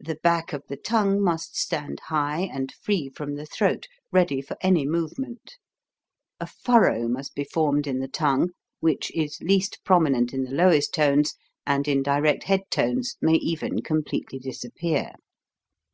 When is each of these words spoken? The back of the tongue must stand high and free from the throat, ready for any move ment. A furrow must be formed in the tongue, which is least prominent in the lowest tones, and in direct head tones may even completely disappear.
The 0.00 0.14
back 0.22 0.54
of 0.54 0.62
the 0.66 0.78
tongue 0.78 1.20
must 1.20 1.56
stand 1.58 2.00
high 2.08 2.48
and 2.50 2.72
free 2.72 3.10
from 3.10 3.34
the 3.34 3.44
throat, 3.44 3.86
ready 4.10 4.40
for 4.40 4.56
any 4.62 4.86
move 4.88 5.18
ment. 5.18 5.58
A 6.40 6.46
furrow 6.46 7.06
must 7.06 7.34
be 7.34 7.44
formed 7.44 7.86
in 7.86 7.98
the 7.98 8.08
tongue, 8.08 8.52
which 8.80 9.14
is 9.14 9.38
least 9.42 9.80
prominent 9.84 10.32
in 10.32 10.44
the 10.44 10.52
lowest 10.54 10.94
tones, 10.94 11.34
and 11.66 11.86
in 11.86 12.02
direct 12.02 12.44
head 12.44 12.62
tones 12.70 13.18
may 13.20 13.34
even 13.34 13.82
completely 13.82 14.38
disappear. 14.38 15.12